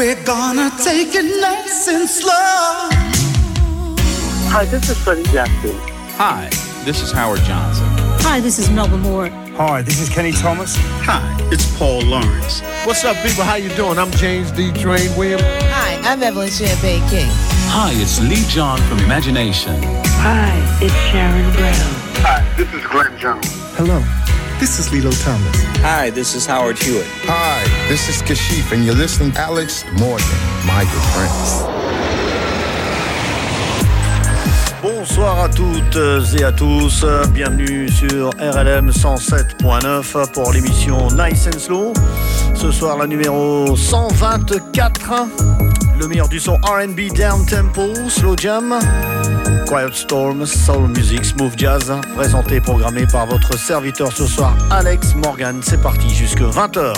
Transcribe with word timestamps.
We're 0.00 0.24
gonna 0.24 0.70
take 0.82 1.14
it 1.14 1.42
nice 1.42 1.86
and 1.86 2.08
slow. 2.08 2.32
Hi, 4.48 4.64
this 4.64 4.88
is 4.88 4.96
Freddie 4.96 5.24
Jackson. 5.24 5.76
Hi, 6.16 6.48
this 6.86 7.02
is 7.02 7.12
Howard 7.12 7.40
Johnson. 7.40 7.84
Hi, 8.24 8.40
this 8.40 8.58
is 8.58 8.70
Melba 8.70 8.96
Moore. 8.96 9.28
Hi, 9.58 9.82
this 9.82 10.00
is 10.00 10.08
Kenny 10.08 10.32
Thomas. 10.32 10.74
Hi, 11.04 11.36
it's 11.52 11.76
Paul 11.76 12.00
Lawrence. 12.00 12.62
What's 12.86 13.04
up, 13.04 13.14
people? 13.16 13.44
How 13.44 13.56
you 13.56 13.68
doing? 13.76 13.98
I'm 13.98 14.10
James 14.12 14.50
D. 14.52 14.72
Drain 14.72 15.14
Williams. 15.18 15.42
Hi, 15.44 16.00
I'm 16.10 16.22
Evelyn 16.22 16.48
Champagne 16.48 17.06
King. 17.10 17.28
Hi, 17.68 17.92
it's 17.96 18.22
Lee 18.22 18.48
John 18.48 18.78
from 18.88 19.00
Imagination. 19.00 19.76
Hi, 20.24 20.56
it's 20.80 20.94
Sharon 21.12 21.52
Brown. 21.52 21.74
Hi, 22.24 22.40
this 22.56 22.72
is 22.72 22.86
Glenn 22.86 23.18
Jones. 23.18 23.46
Hello, 23.76 24.00
This 24.60 24.78
is 24.78 24.92
Lilo 24.92 25.10
Thomas. 25.10 25.56
Hi, 25.80 26.10
this 26.10 26.34
is 26.34 26.44
Howard 26.44 26.78
Hewitt. 26.78 27.06
Hi, 27.24 27.64
this 27.88 28.10
is 28.10 28.20
Kashif, 28.20 28.72
and 28.72 28.84
you're 28.84 28.94
listening 28.94 29.32
to 29.32 29.40
Alex 29.40 29.86
Morgan, 29.98 30.26
my 30.66 30.84
good 30.84 31.06
friends. 31.16 31.64
Bonsoir 34.82 35.44
à 35.44 35.48
toutes 35.48 35.96
et 36.38 36.44
à 36.44 36.52
tous, 36.52 37.06
bienvenue 37.32 37.88
sur 37.88 38.28
RLM 38.38 38.90
107.9 38.90 40.30
pour 40.32 40.52
l'émission 40.52 41.08
Nice 41.12 41.46
and 41.46 41.58
Slow. 41.58 41.94
Ce 42.54 42.70
soir 42.70 42.98
la 42.98 43.06
numéro 43.06 43.74
124 43.74 45.69
le 46.00 46.08
meilleur 46.08 46.28
du 46.28 46.40
son 46.40 46.54
RB, 46.62 47.12
Down 47.14 47.44
Tempo, 47.44 47.94
Slow 48.08 48.34
Jam, 48.36 48.78
Quiet 49.66 49.92
Storm, 49.92 50.46
Soul 50.46 50.88
Music, 50.88 51.24
Smooth 51.24 51.52
Jazz, 51.58 51.92
présenté 52.16 52.58
programmé 52.60 53.06
par 53.06 53.26
votre 53.26 53.58
serviteur 53.58 54.10
ce 54.10 54.26
soir, 54.26 54.56
Alex 54.70 55.14
Morgan. 55.14 55.60
C'est 55.62 55.80
parti 55.82 56.08
jusque 56.14 56.40
20h. 56.40 56.94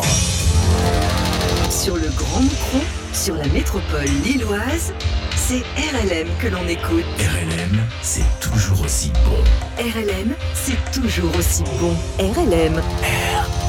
Sur 1.69 1.97
le 1.97 2.09
Grand 2.17 2.43
Micro, 2.43 2.79
sur 3.13 3.35
la 3.35 3.47
métropole 3.49 4.05
lilloise, 4.25 4.93
c'est 5.35 5.65
RLM 5.77 6.29
que 6.39 6.47
l'on 6.47 6.67
écoute. 6.69 7.05
RLM, 7.19 7.81
c'est 8.03 8.23
toujours 8.41 8.85
aussi 8.85 9.11
bon. 9.25 9.83
RLM, 9.83 10.35
c'est 10.55 10.93
toujours 10.93 11.37
aussi 11.37 11.65
bon. 11.81 11.97
RLM. 12.21 12.75
RLM. 12.75 13.62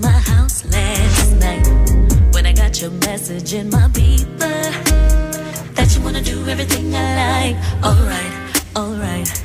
my 0.00 0.08
house 0.08 0.64
last 0.66 1.36
night 1.40 1.66
when 2.32 2.46
I 2.46 2.52
got 2.52 2.80
your 2.80 2.90
message 2.90 3.52
in 3.52 3.70
my 3.70 3.88
beeper 3.88 4.62
that 5.74 5.94
you 5.94 6.02
wanna 6.02 6.22
do 6.22 6.46
everything 6.48 6.94
I 6.94 7.54
like. 7.54 7.56
Alright, 7.84 8.64
alright. 8.76 9.39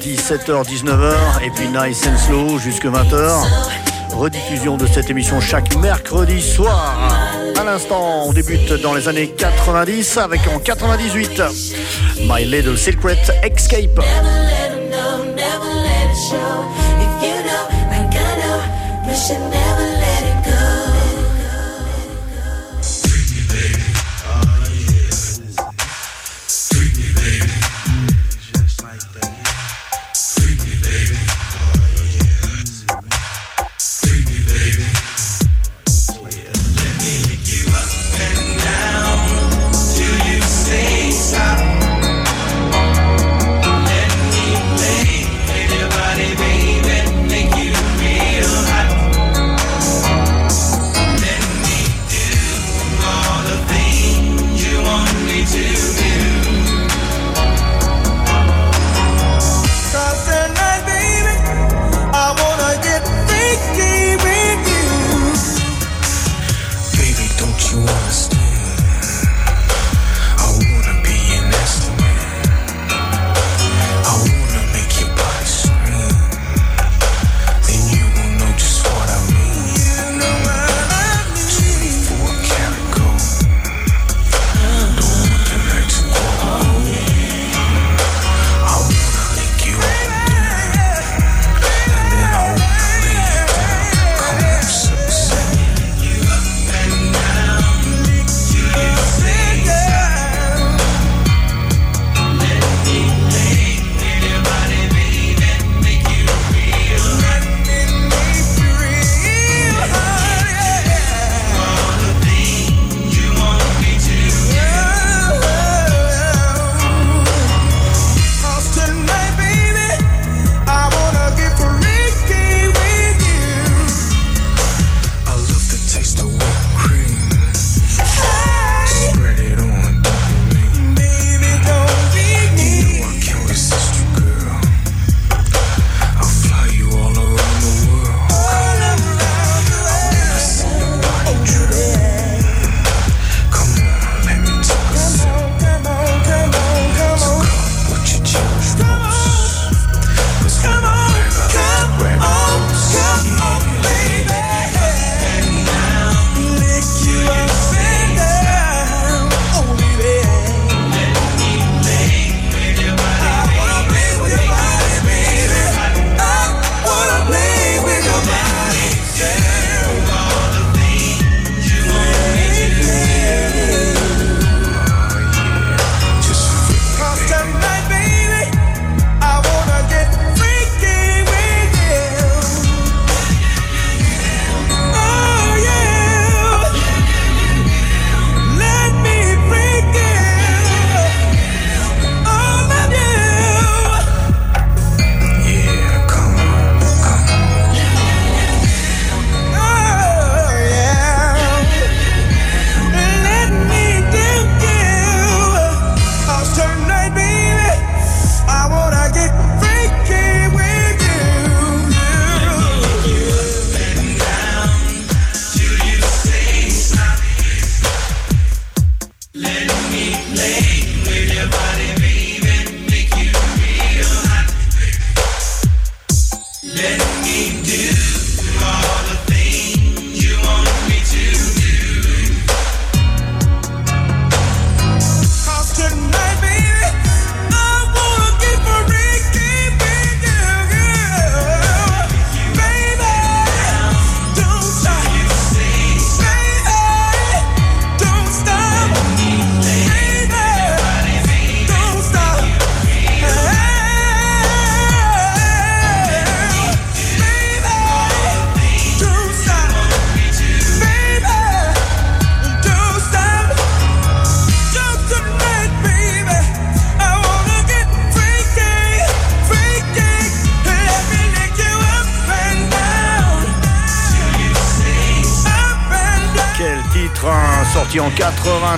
Dena, 0.00 0.62
17h-19h. 0.62 1.44
Et 1.44 1.50
puis 1.50 1.68
Nice 1.68 2.06
and 2.06 2.18
Slow 2.18 2.58
jusque 2.58 2.84
20h. 2.84 3.44
Rediffusion 4.14 4.76
de 4.76 4.86
cette 4.86 5.10
émission 5.10 5.40
chaque 5.40 5.74
mercredi 5.76 6.40
soir. 6.40 6.98
À 7.58 7.64
l'instant, 7.64 8.26
on 8.26 8.32
débute 8.32 8.72
dans 8.82 8.94
les 8.94 9.08
années 9.08 9.28
90 9.28 10.18
avec 10.18 10.40
en 10.54 10.58
98 10.58 11.42
My 12.20 12.44
Little 12.44 12.76
Secret 12.76 13.18
Escape. 13.42 14.00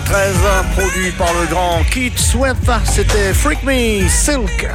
93, 0.00 0.64
produit 0.76 1.12
par 1.12 1.32
le 1.40 1.46
grand 1.46 1.84
Keith 1.84 2.18
Sweat. 2.18 2.56
C'était 2.84 3.32
Freak 3.32 3.62
Me 3.62 4.08
Silk. 4.08 4.66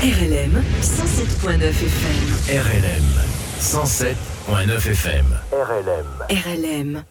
RLM 0.00 0.64
107.9 0.80 1.60
FM. 1.60 2.32
RLM 2.48 3.04
107.9 3.60 4.90
FM. 4.90 5.26
RLM. 5.52 6.06
RLM. 6.30 7.04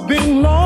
been 0.00 0.42
long. 0.42 0.65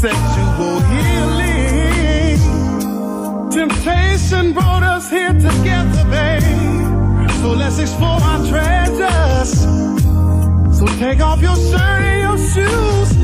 sexual 0.00 0.80
healing. 0.80 2.38
Temptation 3.50 4.54
brought 4.54 4.82
us 4.82 5.10
here 5.10 5.34
together, 5.34 6.04
babe. 6.08 7.30
So 7.42 7.52
let's 7.52 7.78
explore 7.78 8.18
our 8.30 8.46
treasures. 8.48 9.60
So 10.78 10.86
take 10.98 11.20
off 11.20 11.42
your 11.42 11.56
shirt 11.56 12.02
and 12.12 12.20
your 12.22 12.38
shoes. 12.38 13.19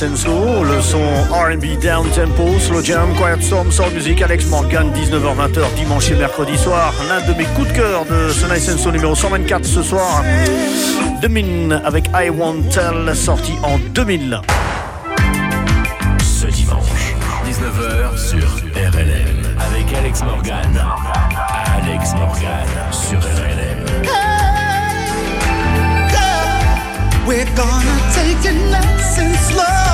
Le 0.00 0.80
son 0.80 1.02
R&B 1.28 1.76
down 1.82 2.08
tempo, 2.10 2.56
slow 2.60 2.80
jam, 2.80 3.12
quiet 3.16 3.42
storm, 3.42 3.72
soul 3.72 3.90
music, 3.92 4.22
Alex 4.22 4.46
Morgan, 4.46 4.92
19h-20h, 4.92 5.74
dimanche 5.74 6.10
et 6.12 6.14
mercredi 6.14 6.56
soir. 6.56 6.94
L'un 7.08 7.20
de 7.26 7.36
mes 7.36 7.46
coups 7.46 7.66
de 7.68 7.72
cœur 7.72 8.04
de 8.04 8.30
ce 8.30 8.46
Nice 8.46 8.76
Soul 8.76 8.92
numéro 8.92 9.16
124 9.16 9.64
ce 9.64 9.82
soir. 9.82 10.22
Domine 11.20 11.80
avec 11.84 12.08
I 12.14 12.28
Won't 12.30 12.68
Tell, 12.70 13.16
sorti 13.16 13.54
en 13.64 13.78
2000. 13.92 14.40
Ce 16.22 16.46
dimanche, 16.46 17.14
19h 17.44 18.16
sur 18.16 18.48
RLM, 18.76 19.56
avec 19.58 19.98
Alex 19.98 20.22
Morgan. 20.22 20.80
Alex 21.76 22.12
Morgan 22.14 22.68
sur 22.92 23.18
RLM. 23.18 23.84
We're 27.26 27.44
gonna 27.56 28.12
take 28.14 28.46
it 28.46 28.54
nice 28.70 29.18
and 29.18 29.34
slow. 29.34 29.87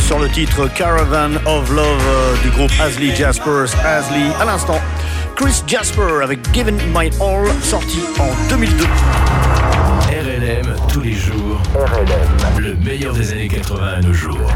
Sur 0.00 0.18
le 0.18 0.28
titre 0.28 0.68
Caravan 0.68 1.36
of 1.46 1.70
Love 1.70 2.02
euh, 2.06 2.36
du 2.42 2.50
groupe 2.50 2.70
Asley 2.82 3.14
Jaspers. 3.14 3.74
Asley, 3.82 4.30
à 4.38 4.44
l'instant, 4.44 4.78
Chris 5.36 5.62
Jasper 5.66 6.22
avec 6.22 6.40
Given 6.52 6.76
My 6.94 7.08
All, 7.18 7.46
sorti 7.62 8.00
en 8.18 8.28
2002. 8.50 8.84
RLM 10.10 10.76
tous 10.92 11.00
les 11.00 11.14
jours. 11.14 11.62
RLM. 11.74 12.62
Le 12.62 12.74
meilleur 12.74 13.14
des 13.14 13.32
années 13.32 13.48
80 13.48 13.86
à 13.86 14.00
nos 14.02 14.12
jours. 14.12 14.52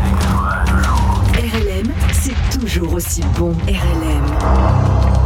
RLM, 1.38 1.90
c'est 2.12 2.58
toujours 2.58 2.92
aussi 2.92 3.22
bon. 3.38 3.52
RLM. 3.66 5.17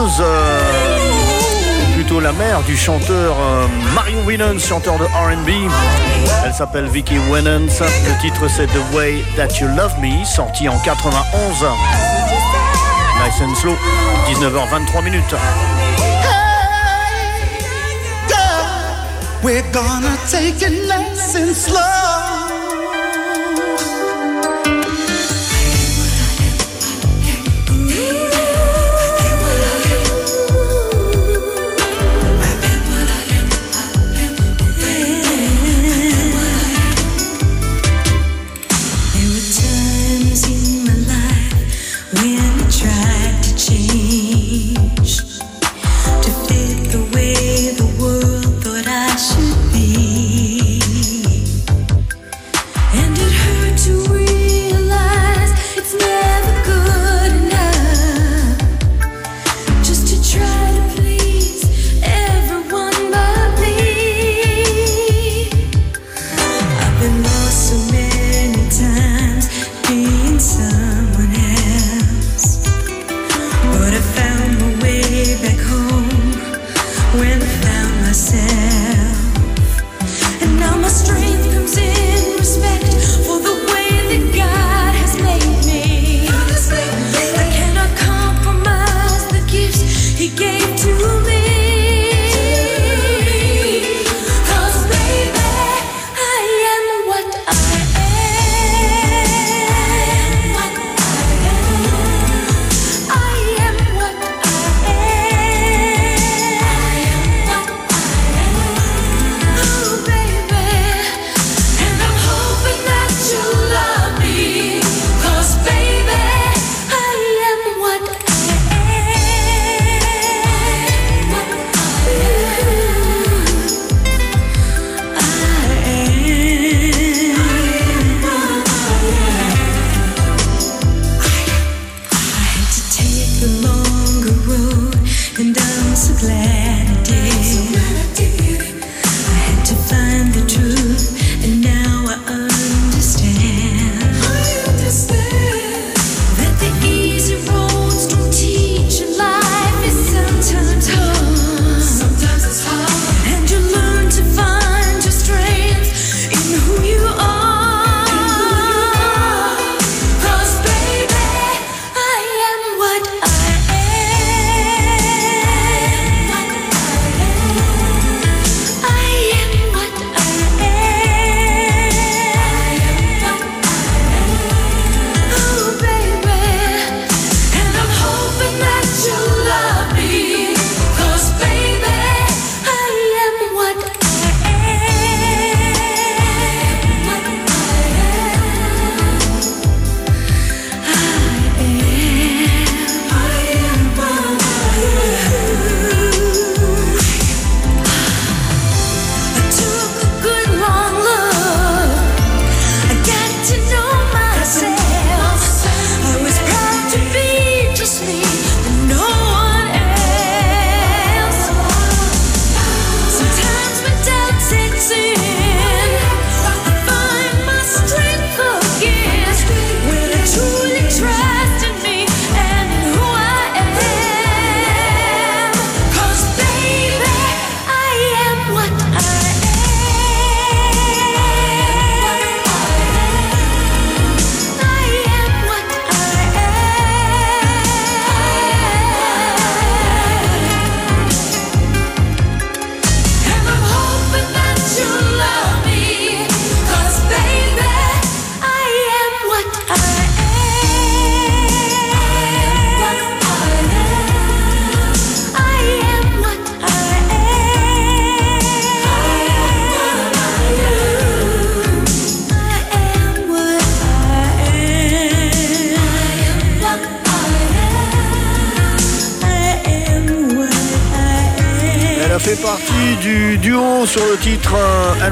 Euh, 0.00 0.60
plutôt 1.96 2.20
la 2.20 2.30
mère 2.30 2.62
du 2.62 2.76
chanteur 2.76 3.34
euh, 3.36 3.66
Mario 3.96 4.20
Winans, 4.20 4.60
chanteur 4.60 4.96
de 4.96 5.04
RB. 5.04 5.48
Elle 6.44 6.54
s'appelle 6.54 6.86
Vicky 6.86 7.18
Winans. 7.28 7.66
Le 8.06 8.20
titre 8.20 8.46
c'est 8.46 8.68
The 8.68 8.94
Way 8.94 9.24
That 9.34 9.48
You 9.60 9.66
Love 9.66 9.98
Me, 9.98 10.24
sorti 10.24 10.68
en 10.68 10.78
91. 10.78 11.64
Nice 13.24 13.42
and 13.42 13.56
slow, 13.56 13.76
19h23 14.28 15.02
minutes. 15.02 15.34
Hey, 16.22 17.58
girl, 18.28 19.42
we're 19.42 19.64
gonna 19.72 20.16
take 20.30 20.62
it 20.62 20.86
nice 20.86 21.34
and 21.34 21.52
slow. 21.56 21.97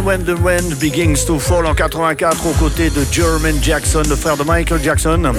When 0.07 0.23
the 0.23 0.39
wind 0.41 0.79
Begins 0.79 1.25
to 1.27 1.41
Fall 1.41 1.67
en 1.67 1.75
84 1.75 2.47
aux 2.47 2.53
côtés 2.53 2.91
de 2.91 3.05
Jermaine 3.11 3.61
Jackson, 3.61 4.05
le 4.09 4.15
frère 4.15 4.37
de 4.37 4.45
Michael 4.45 4.81
Jackson. 4.81 5.33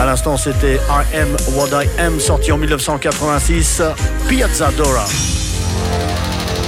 À 0.00 0.04
l'instant, 0.04 0.36
c'était 0.36 0.80
I 0.90 1.16
Am 1.16 1.28
What 1.54 1.68
I 1.80 1.88
Am, 2.00 2.18
sorti 2.18 2.50
en 2.50 2.58
1986, 2.58 3.82
Piazza 4.28 4.72
Dora. 4.72 5.06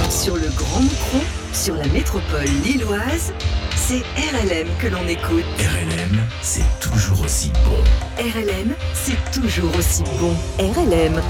Sur 0.09 0.37
le 0.37 0.47
Grand 0.55 0.79
Micro, 0.79 1.17
sur 1.51 1.75
la 1.75 1.87
métropole 1.87 2.45
lilloise, 2.63 3.33
c'est 3.75 4.03
RLM 4.15 4.69
que 4.79 4.87
l'on 4.87 5.05
écoute. 5.05 5.43
RLM, 5.59 6.21
c'est 6.41 6.79
toujours 6.79 7.25
aussi 7.25 7.51
bon. 7.65 8.23
RLM, 8.23 8.73
c'est 8.93 9.41
toujours 9.41 9.75
aussi 9.77 10.03
bon. 10.21 10.33
RLM. 10.59 11.21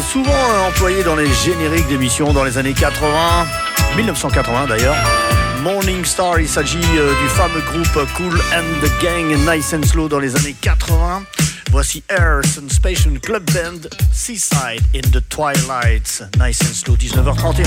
Souvent 0.00 0.66
employé 0.68 1.02
dans 1.02 1.16
les 1.16 1.32
génériques 1.32 1.86
d'émissions 1.88 2.32
dans 2.32 2.44
les 2.44 2.58
années 2.58 2.72
80, 2.72 3.08
1980 3.96 4.66
d'ailleurs. 4.66 4.96
Morning 5.62 6.04
Star, 6.04 6.40
il 6.40 6.48
s'agit 6.48 6.78
euh, 6.96 7.12
du 7.22 7.28
fameux 7.28 7.60
groupe 7.60 8.06
Cool 8.16 8.34
and 8.54 8.64
the 8.82 9.02
Gang, 9.02 9.34
Nice 9.48 9.72
and 9.72 9.86
Slow 9.86 10.08
dans 10.08 10.18
les 10.18 10.36
années 10.36 10.54
80. 10.60 11.22
Voici 11.70 12.02
Air 12.08 12.40
Sensation 12.44 13.12
Club 13.22 13.44
Band, 13.52 13.88
Seaside 14.12 14.82
in 14.94 15.02
the 15.10 15.22
Twilight, 15.28 16.24
Nice 16.38 16.60
and 16.62 16.74
Slow, 16.74 16.96
19h31. 16.96 17.64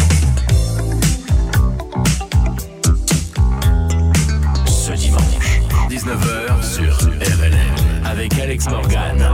Ce 4.67 4.91
dimanche, 4.91 5.61
19h 5.89 6.63
sur 6.63 6.97
RLM, 6.97 8.05
avec 8.05 8.37
Alex 8.39 8.67
Morgan. 8.69 9.33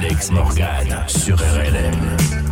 Alex 0.00 0.30
Morgan 0.30 1.04
sur 1.08 1.36
RLM. 1.36 2.47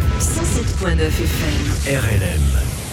107.9 0.00 1.10
FM. 1.10 1.64
RLM 2.00 2.44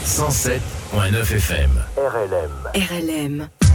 107.9 0.04 1.24
FM. 1.40 1.72
RLM. 1.96 2.52
RLM. 2.76 3.67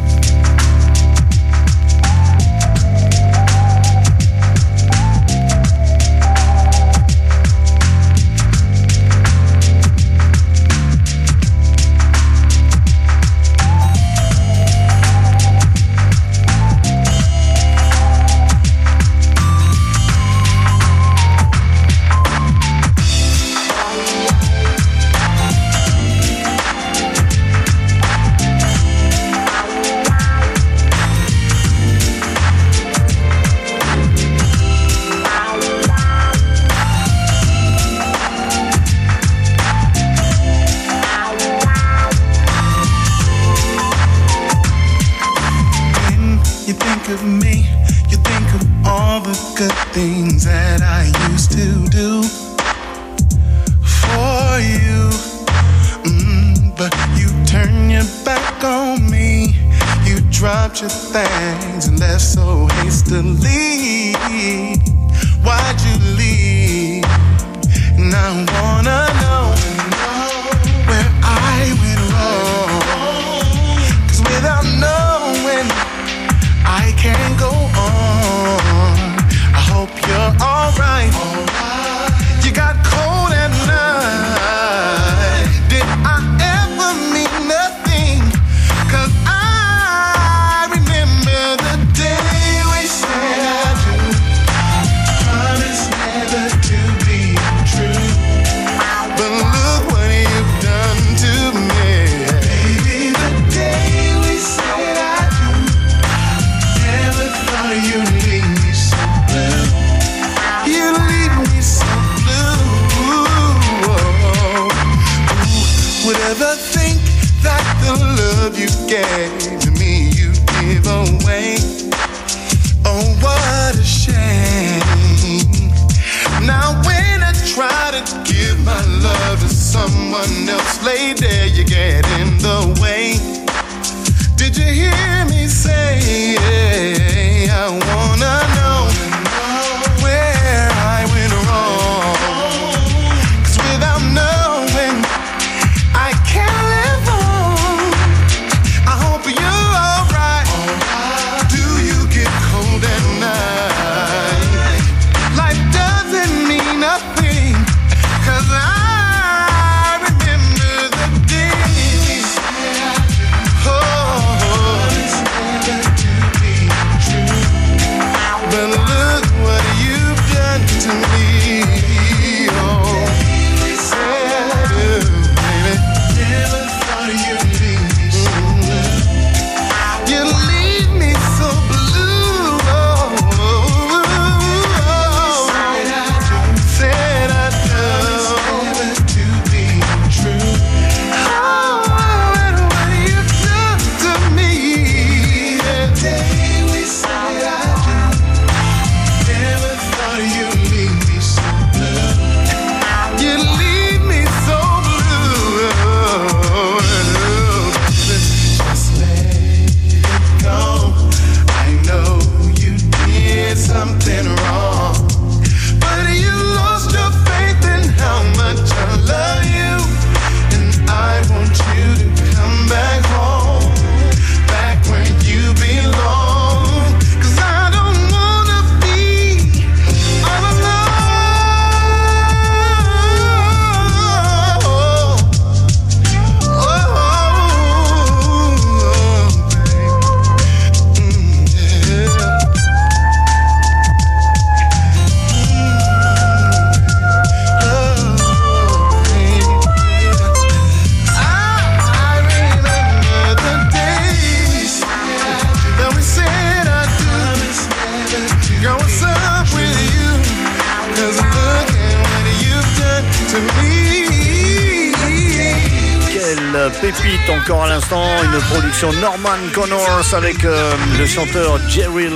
Norman 268.90 269.38
Connors 269.54 270.12
avec 270.12 270.44
euh, 270.44 270.72
le 270.98 271.06
chanteur 271.06 271.60
Jerry 271.68 272.08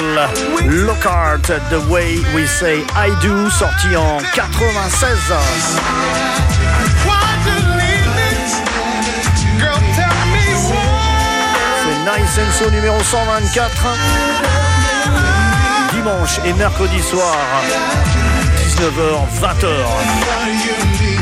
Lockhart, 0.65 1.43
The 1.71 1.89
Way 1.89 2.19
We 2.35 2.49
Say 2.49 2.85
I 2.97 3.11
Do, 3.23 3.49
sorti 3.51 3.95
en 3.95 4.19
96. 4.35 5.17
C'est 11.83 11.99
Nice 12.05 12.39
and 12.39 12.53
So 12.59 12.71
numéro 12.71 13.01
124. 13.01 13.87
Dimanche 15.93 16.41
et 16.45 16.53
mercredi 16.55 17.01
soir, 17.01 17.37
19h, 18.59 19.27
20h. 19.41 21.16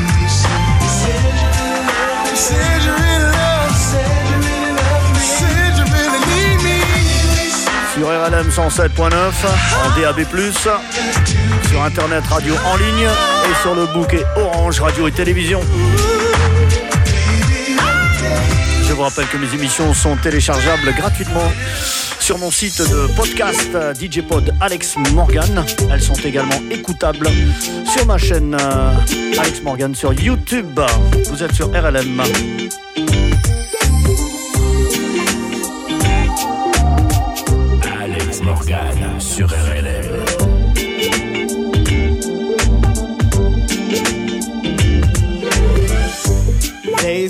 Sur 8.05 8.13
RLM 8.13 8.51
107.9, 8.51 9.15
en 9.15 9.99
DAB+, 9.99 10.27
sur 11.69 11.83
Internet 11.83 12.25
radio 12.27 12.55
en 12.67 12.77
ligne 12.77 13.07
et 13.07 13.63
sur 13.63 13.75
le 13.75 13.87
bouquet 13.87 14.23
Orange 14.37 14.81
Radio 14.81 15.09
et 15.09 15.13
Télévision. 15.13 15.63
Je 18.87 18.93
vous 18.93 19.01
rappelle 19.01 19.27
que 19.29 19.39
mes 19.39 19.55
émissions 19.55 19.95
sont 19.95 20.17
téléchargeables 20.17 20.93
gratuitement 20.95 21.51
sur 22.21 22.37
mon 22.37 22.51
site 22.51 22.83
de 22.83 23.07
podcast 23.17 23.71
DJ 23.99 24.21
Pod 24.21 24.55
Alex 24.61 24.97
Morgan. 25.15 25.65
Elles 25.91 26.03
sont 26.03 26.13
également 26.15 26.61
écoutables 26.71 27.31
sur 27.87 28.05
ma 28.05 28.19
chaîne 28.19 28.55
euh, 28.61 28.93
Alex 29.39 29.63
Morgan 29.63 29.95
sur 29.95 30.13
YouTube. 30.13 30.79
Vous 31.31 31.43
êtes 31.43 31.55
sur 31.55 31.69
RLM. 31.69 32.23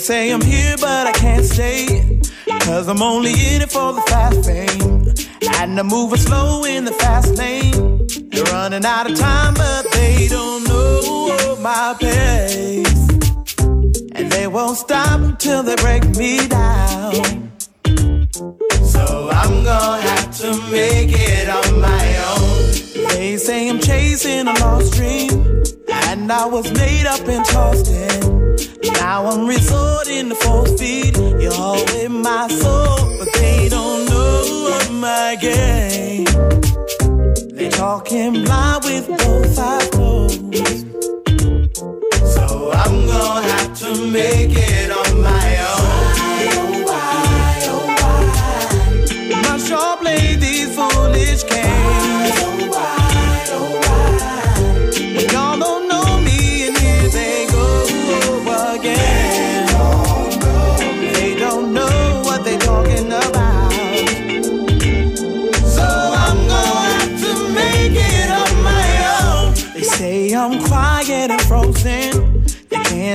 say 0.05 0.31
I'm 0.31 0.43
here, 0.43 0.77
but 0.77 1.07
I 1.07 1.13
can't 1.13 1.47
stay. 1.47 2.21
Cause 2.61 2.89
I'm 2.89 3.01
only 3.01 3.31
in 3.31 3.63
it 3.63 3.73
for 3.73 3.95
the 3.95 4.03
fast 4.03 4.45
fame. 4.45 5.15
And 5.61 5.81
I'm 5.81 5.87
moving 5.87 6.19
slow 6.19 6.65
in 6.65 6.85
the 6.85 6.93
fast 6.93 7.35
lane. 7.39 8.07
They're 8.29 8.45
running 8.45 8.85
out 8.85 9.11
of 9.11 9.19
time, 9.19 9.55
but 9.55 9.91
they 9.93 10.29
don't 10.29 10.65
know 10.69 11.57
my 11.61 11.97
pace. 11.99 13.09
And 14.13 14.31
they 14.31 14.47
won't 14.47 14.77
stop 14.77 15.21
until 15.21 15.63
they 15.63 15.77
break 15.77 16.05
me 16.17 16.49
down. 16.49 17.51
So 18.85 19.31
I'm 19.33 19.65
gonna 19.65 20.03
have 20.03 20.37
to 20.39 20.51
make 20.71 21.13
it 21.13 21.49
on 21.49 21.81
my 21.81 22.05
own. 22.29 23.09
They 23.09 23.39
say 23.39 23.71
I'm 23.71 23.81
chasing 23.81 24.49
a 24.49 24.53
lost 24.61 24.93
dream 24.93 25.44
and 26.25 26.33
I 26.33 26.47
was 26.47 26.73
made 26.73 27.05
up 27.05 27.21
and 27.29 27.45
tossed 27.45 27.91
in. 27.91 28.57
Now 28.95 29.27
I'm 29.27 29.47
resorting 29.47 30.31
to 30.31 30.35
force 30.35 30.73
feed. 30.81 31.15
You're 31.19 31.53
all 31.53 31.87
in 31.97 32.23
my 32.23 32.49
soul, 32.49 32.97
but 33.19 33.29
they 33.35 33.69
don't 33.69 34.07
know 34.07 34.79
my 34.93 35.37
game. 35.39 36.25
They 37.57 37.69
talking 37.69 38.43
blind 38.43 38.85
with 38.85 39.07
both 39.07 39.59
eyes 39.59 39.89
closed. 39.91 40.41
So 42.35 42.73
I'm 42.73 43.07
gonna 43.07 43.49
have 43.53 43.79
to 43.81 43.91
make 44.11 44.57
it 44.57 44.91
on 45.01 45.21
my 45.21 45.49
own. 45.73 46.85
Why, 46.89 47.05
Oh 47.05 47.17
why, 47.27 47.59
oh 47.75 47.87
why? 48.01 49.43
My 49.43 49.59
sure 49.59 49.97
play 49.99 50.37
these 50.37 50.75
foolish 50.75 51.45
games. 51.51 52.04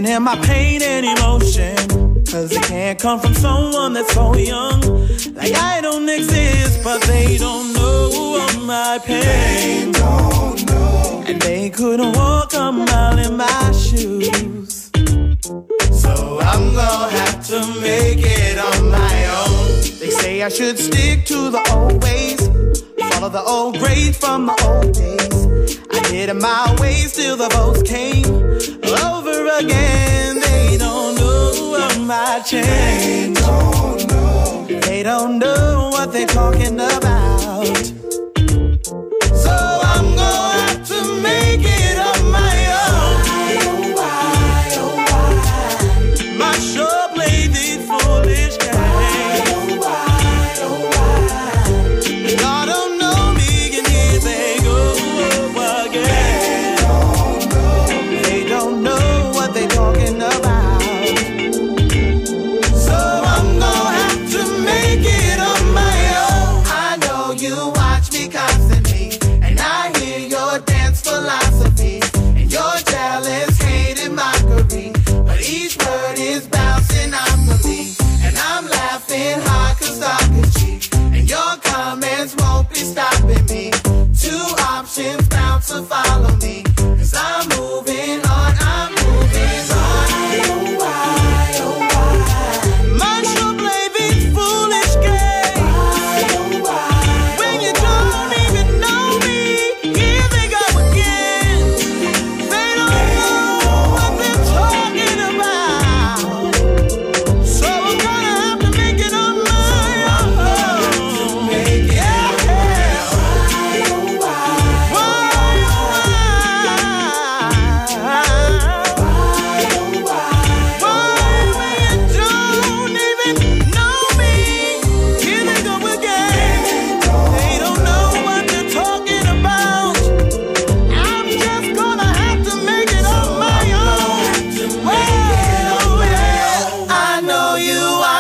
Hear 0.09 0.19
my 0.19 0.35
pain 0.39 0.81
and 0.81 1.05
emotion. 1.05 1.75
Cause 2.25 2.51
it 2.51 2.63
can't 2.63 2.97
come 2.99 3.19
from 3.19 3.35
someone 3.35 3.93
that's 3.93 4.11
so 4.13 4.35
young. 4.35 4.81
Like 5.35 5.53
I 5.53 5.81
don't 5.81 6.09
exist, 6.09 6.83
but 6.83 6.99
they 7.03 7.37
don't 7.37 7.73
know 7.73 8.45
of 8.45 8.65
my 8.65 8.99
pain. 9.03 9.21
They 9.21 9.91
don't 9.91 10.65
know. 10.67 11.23
And 11.27 11.39
they 11.41 11.69
couldn't 11.69 12.13
walk 12.13 12.53
a 12.53 12.71
mile 12.71 13.19
in 13.19 13.37
my 13.37 13.71
shoes. 13.83 14.89
So 16.03 16.39
I'm 16.51 16.65
gonna 16.79 17.11
have 17.19 17.37
to 17.51 17.59
make 17.79 18.21
it 18.41 18.57
on 18.69 18.89
my 18.89 19.17
own. 19.41 19.81
They 19.99 20.11
say 20.21 20.41
I 20.41 20.49
should 20.49 20.79
stick 20.79 21.25
to 21.25 21.51
the 21.55 21.61
old 21.75 22.01
ways. 22.03 22.41
Follow 23.11 23.29
the 23.29 23.43
old 23.43 23.77
grades 23.77 24.17
from 24.17 24.47
the 24.47 24.55
old 24.67 24.91
days. 24.93 25.77
I 25.91 25.99
did 26.09 26.29
it 26.29 26.39
my 26.49 26.75
way, 26.79 26.95
still 27.13 27.37
the 27.37 27.49
votes 27.49 27.83
came 27.83 28.39
over 28.97 29.18
again. 29.57 30.39
They 30.39 30.77
don't 30.77 31.15
know 31.15 31.75
of 31.75 32.05
my 32.05 32.41
change. 32.45 33.37
They 34.85 35.03
don't 35.03 35.39
know 35.39 35.89
what 35.91 36.11
they're 36.11 36.27
talking 36.27 36.75
about. 36.75 37.28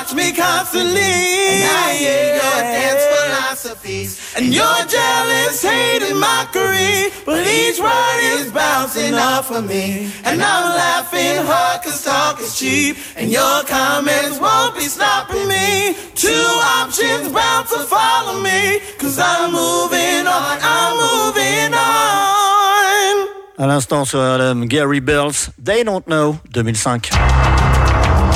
Watch 0.09 0.17
me 0.17 0.31
constantly. 0.33 1.01
And 1.01 1.63
I 1.63 1.93
hear 1.93 2.35
your 2.35 2.61
dance 2.61 3.03
philosophies. 3.13 4.33
And 4.35 4.53
your 4.53 4.77
jealous 4.87 5.61
hate 5.61 6.03
and 6.03 6.19
mockery. 6.19 7.11
But 7.25 7.45
each 7.45 7.79
word 7.79 8.19
is 8.39 8.51
bouncing 8.51 9.13
off 9.13 9.51
of 9.51 9.67
me. 9.67 10.11
And 10.23 10.41
I'm 10.41 10.75
laughing 10.75 11.45
hard 11.45 11.83
cause 11.83 12.03
talk 12.03 12.39
is 12.39 12.57
cheap. 12.57 12.97
And 13.15 13.31
your 13.31 13.63
comments 13.63 14.39
won't 14.39 14.75
be 14.75 14.83
stopping 14.83 15.47
me. 15.47 15.95
Two 16.15 16.47
options 16.81 17.31
bound 17.31 17.67
to 17.69 17.79
follow 17.79 18.41
me. 18.41 18.79
Cause 18.97 19.19
I'm 19.19 19.51
moving 19.51 20.27
on, 20.27 20.57
I'm 20.61 20.97
moving 20.97 21.73
on. 21.73 23.29
À 23.57 23.67
l'instant 23.67 24.05
sur 24.05 24.19
RLM, 24.19 24.67
Gary 24.67 25.01
Bells, 25.01 25.51
They 25.61 25.83
Don't 25.83 26.07
Know, 26.07 26.39
2005. 26.53 27.09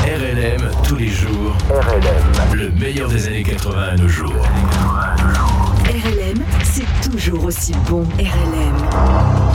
RLM 0.05 0.69
tous 0.83 0.95
les 0.97 1.07
jours. 1.07 1.42
Le 2.53 2.69
meilleur 2.79 3.09
des 3.09 3.27
années 3.27 3.43
80 3.43 3.81
à 3.81 3.95
nos 3.95 4.07
jours. 4.07 4.47
RLM, 5.85 6.43
c'est 6.63 7.09
toujours 7.09 7.45
aussi 7.45 7.73
bon. 7.89 8.03
RLM. 8.19 9.52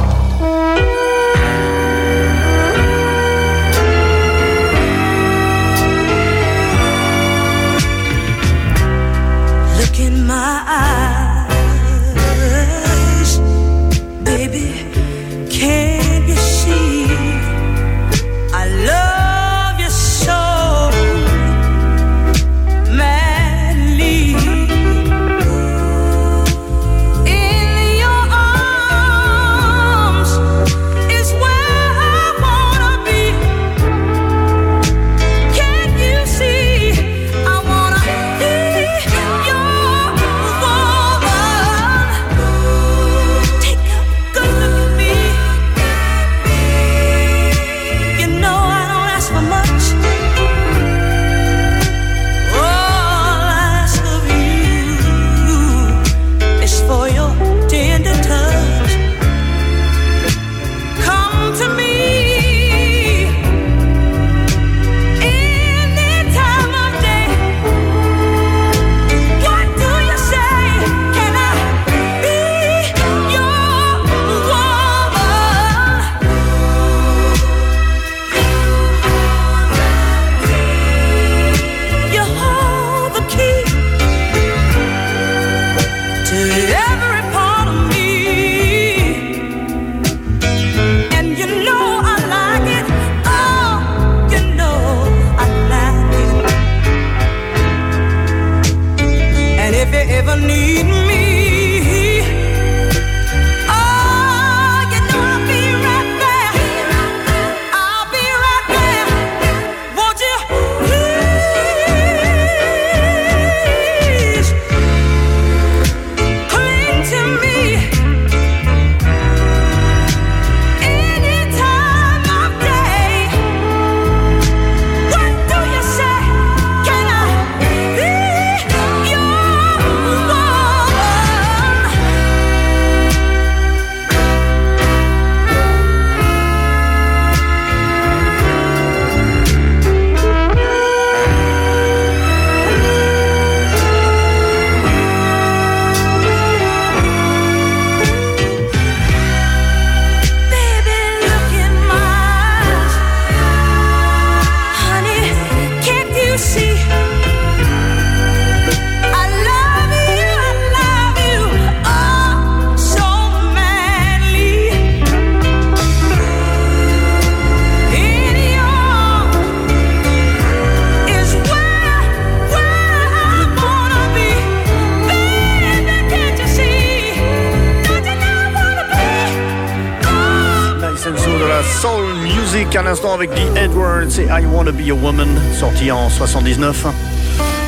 Be 184.73 184.91
a 184.91 184.95
Woman, 184.95 185.29
sorti 185.55 185.91
en 185.91 186.11
79. 186.11 186.87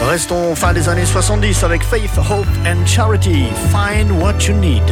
Restons 0.08 0.54
fin 0.54 0.72
des 0.72 0.88
années 0.88 1.06
70 1.06 1.64
avec 1.64 1.82
Faith, 1.82 2.16
Hope 2.18 2.46
and 2.66 2.86
Charity. 2.86 3.46
Find 3.70 4.10
what 4.20 4.46
you 4.46 4.54
need. 4.54 4.82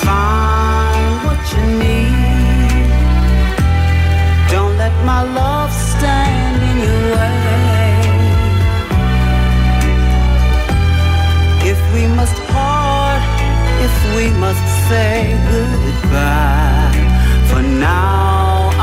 Find 0.00 1.24
what 1.24 1.38
you 1.52 1.62
need. 1.78 2.88
Don't 4.50 4.76
let 4.78 4.92
my 5.04 5.22
love 5.34 5.72
stand 5.72 6.62
in 6.62 6.78
your 6.84 7.16
way. 7.16 7.38
If 11.64 11.78
we 11.94 12.06
must 12.14 12.36
part, 12.48 13.22
if 13.82 14.16
we 14.16 14.30
must 14.38 14.64
say 14.88 15.36
goodbye, 15.50 16.92
for 17.48 17.62
now 17.62 18.77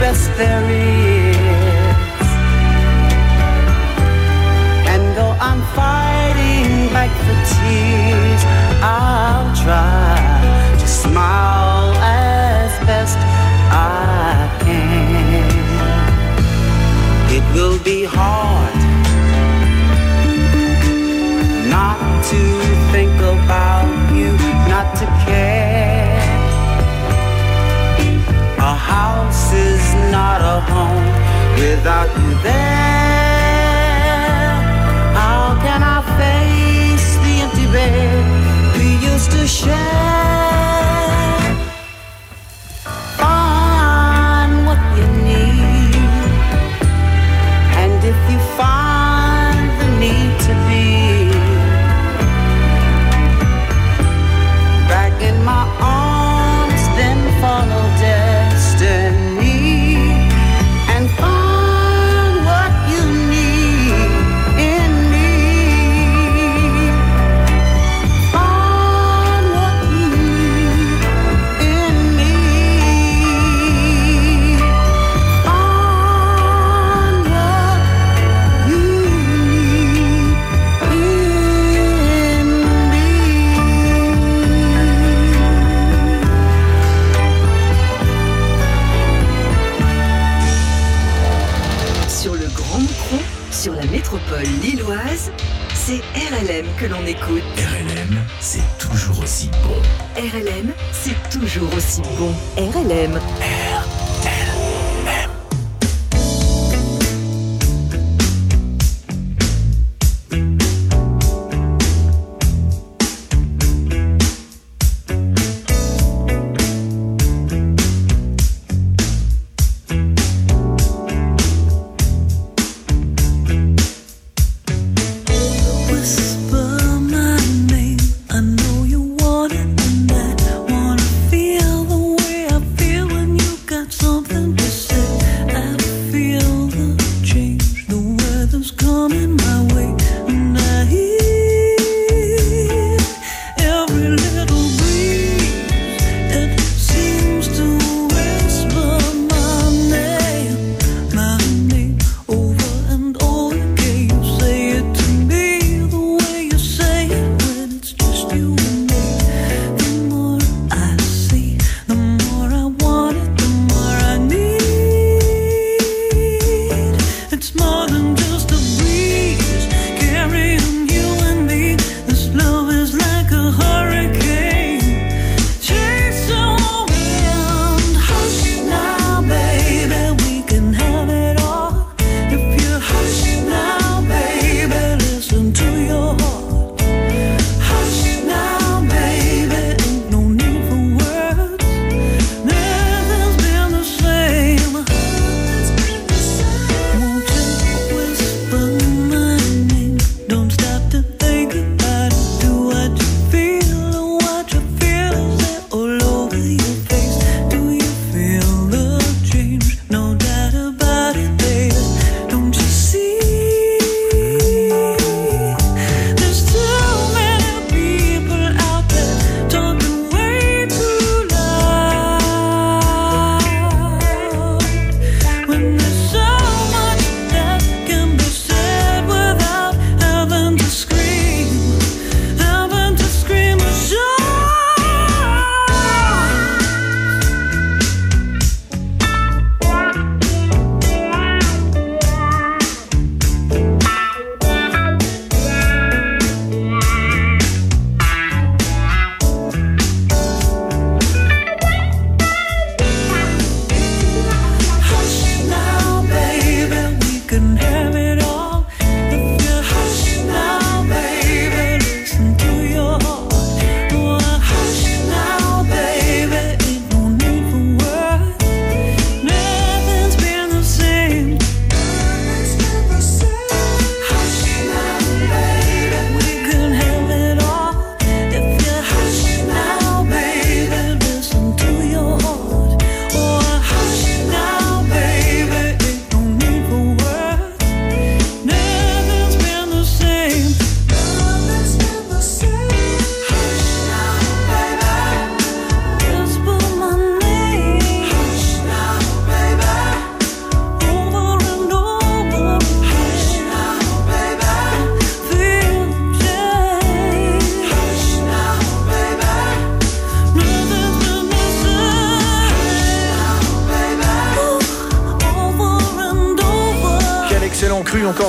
best 0.00 0.30
there 0.38 0.64
is. 0.64 1.36
And 4.92 5.02
though 5.16 5.36
I'm 5.48 5.62
fighting 5.76 6.88
back 6.96 7.12
the 7.28 7.36
tears, 7.52 8.42
I'll 8.80 9.50
try 9.64 10.16
to 10.80 10.86
smile 11.02 11.92
as 12.02 12.70
best 12.86 13.18
I 13.70 14.48
can. 14.64 15.50
It 17.36 17.44
will 17.54 17.78
be 17.90 18.04
hard 18.04 18.78
not 21.76 22.00
to 22.30 22.42
think 22.92 23.16
about 23.34 23.92
you, 24.16 24.32
not 24.72 24.96
to 25.00 25.06
care. 25.26 25.69
House 28.80 29.52
is 29.52 29.84
not 30.10 30.40
a 30.40 30.58
home 30.72 31.06
without 31.60 32.08
you 32.20 32.30
there. 32.42 33.30
How 35.20 35.44
can 35.64 35.80
I 35.96 35.98
face 36.20 37.08
the 37.24 37.34
empty 37.44 37.66
bed 37.74 38.22
we 38.76 38.88
used 39.12 39.30
to 39.32 39.46
share? 39.46 40.49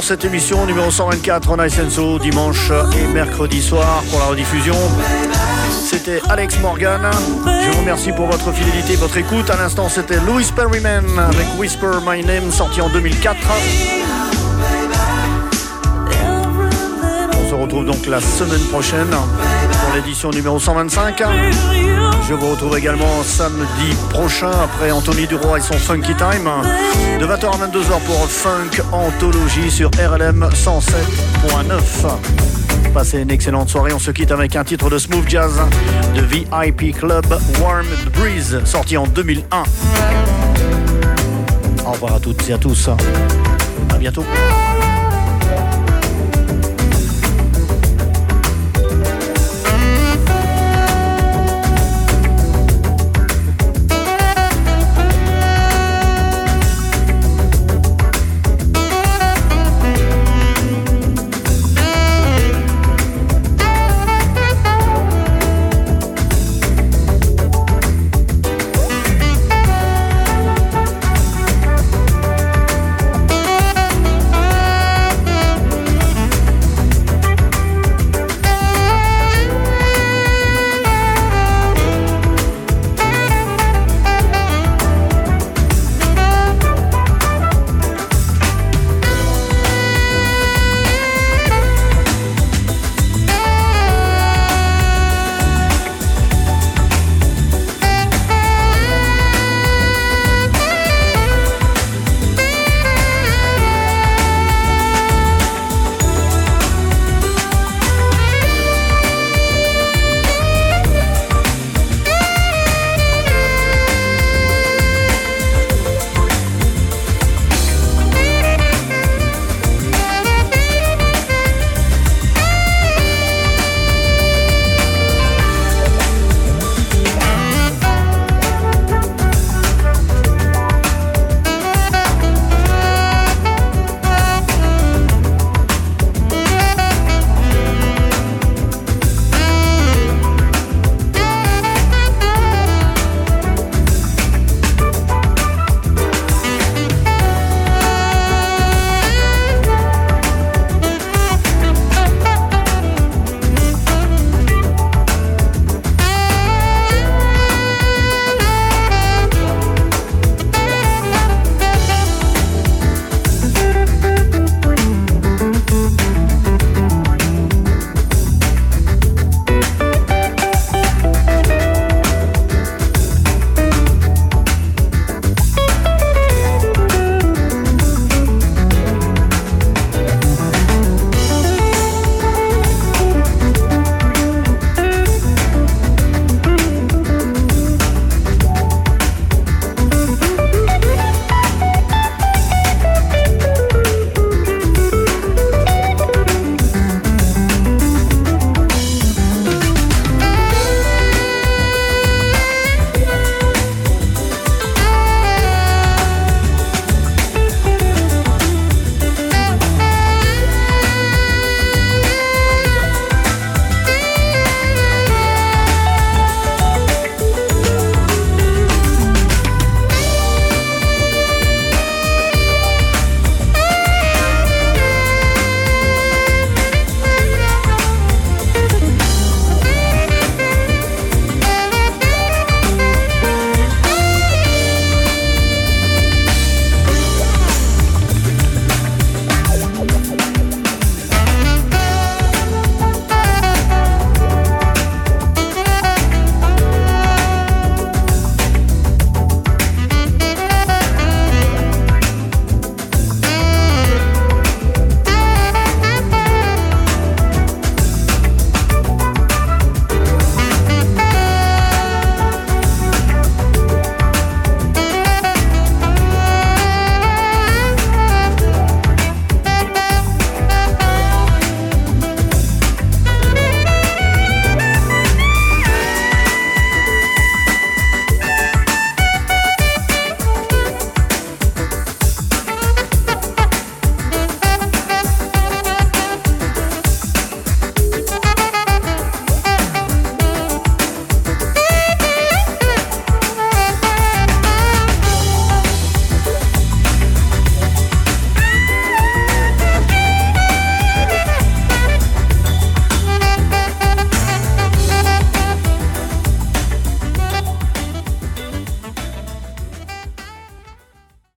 Encore 0.01 0.07
cette 0.07 0.25
émission 0.25 0.65
numéro 0.65 0.89
124 0.89 1.51
en 1.51 1.69
Senso 1.69 2.17
dimanche 2.17 2.71
et 2.97 3.13
mercredi 3.13 3.61
soir 3.61 4.03
pour 4.09 4.19
la 4.19 4.25
rediffusion. 4.25 4.75
C'était 5.69 6.21
Alex 6.27 6.59
Morgan. 6.59 7.01
Je 7.45 7.71
vous 7.71 7.79
remercie 7.79 8.11
pour 8.11 8.25
votre 8.27 8.51
fidélité, 8.51 8.95
votre 8.95 9.17
écoute. 9.17 9.49
À 9.51 9.57
l'instant, 9.57 9.89
c'était 9.89 10.19
Louis 10.21 10.47
Perryman 10.55 11.05
avec 11.19 11.47
Whisper 11.59 11.91
My 12.05 12.23
Name, 12.23 12.51
sorti 12.51 12.81
en 12.81 12.89
2004. 12.89 13.37
On 17.33 17.49
se 17.49 17.55
retrouve 17.55 17.85
donc 17.85 18.05
la 18.07 18.21
semaine 18.21 18.65
prochaine 18.71 19.13
l'édition 19.95 20.31
numéro 20.31 20.59
125. 20.59 21.23
Je 22.27 22.33
vous 22.33 22.51
retrouve 22.51 22.77
également 22.77 23.23
samedi 23.23 23.95
prochain 24.09 24.51
après 24.63 24.91
Anthony 24.91 25.27
Duroy 25.27 25.59
et 25.59 25.61
son 25.61 25.73
Funky 25.73 26.15
Time 26.15 26.49
de 27.19 27.25
20h 27.25 27.45
à 27.45 27.67
22h 27.67 27.99
pour 28.05 28.27
Funk 28.27 28.81
Anthologie 28.91 29.69
sur 29.69 29.89
RLM 29.91 30.49
107.9. 30.53 32.93
Passez 32.93 33.19
une 33.19 33.31
excellente 33.31 33.69
soirée. 33.69 33.93
On 33.93 33.99
se 33.99 34.11
quitte 34.11 34.31
avec 34.31 34.55
un 34.55 34.63
titre 34.63 34.89
de 34.89 34.97
smooth 34.97 35.27
jazz 35.27 35.59
de 36.15 36.21
VIP 36.21 36.97
Club 36.97 37.25
Warm 37.59 37.87
Breeze 38.13 38.63
sorti 38.65 38.97
en 38.97 39.07
2001. 39.07 39.63
Au 41.85 41.91
revoir 41.91 42.15
à 42.15 42.19
toutes 42.19 42.49
et 42.49 42.53
à 42.53 42.57
tous. 42.57 42.89
À 43.93 43.97
bientôt. 43.97 44.25